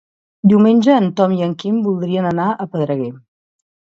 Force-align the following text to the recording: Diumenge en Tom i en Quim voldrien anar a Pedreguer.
Diumenge 0.51 0.95
en 1.01 1.09
Tom 1.19 1.35
i 1.35 1.43
en 1.49 1.51
Quim 1.59 1.77
voldrien 1.87 2.29
anar 2.31 2.47
a 2.65 2.69
Pedreguer. 2.77 3.13